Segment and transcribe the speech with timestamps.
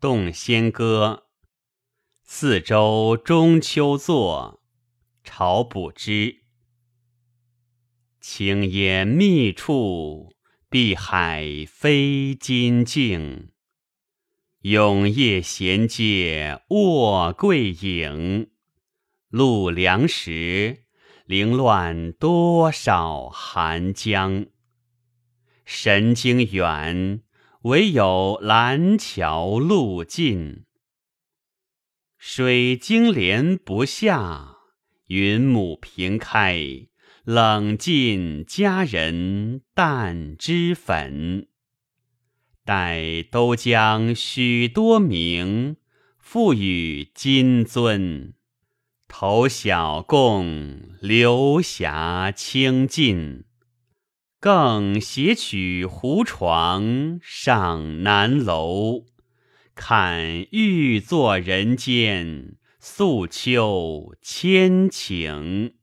[0.00, 1.24] 洞仙歌，
[2.22, 4.62] 四周中秋作，
[5.22, 6.36] 朝补之。
[8.18, 10.32] 清烟密处，
[10.70, 13.50] 碧海飞金镜。
[14.60, 18.52] 永夜闲借卧桂影，
[19.28, 20.84] 露凉时，
[21.26, 24.46] 凌乱多少寒江。
[25.66, 27.20] 神经远，
[27.64, 30.64] 唯有蓝桥路近。
[32.16, 34.56] 水晶帘不下，
[35.08, 36.58] 云母屏开，
[37.24, 41.48] 冷尽佳人淡脂粉。
[42.64, 45.76] 待都将许多名，
[46.18, 48.32] 付与金樽。
[49.06, 53.44] 投小共流霞清尽，
[54.40, 59.04] 更携取胡床上南楼，
[59.74, 65.79] 看欲作人间，素秋千顷。